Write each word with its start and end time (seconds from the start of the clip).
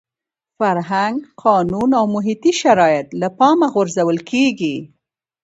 فرهنګ، 0.57 1.15
قانون 1.45 1.89
او 1.99 2.05
محیطي 2.15 2.51
شرایط 2.61 3.07
له 3.21 3.27
پامه 3.37 3.67
غورځول 3.73 4.17
کېږي. 4.29 4.75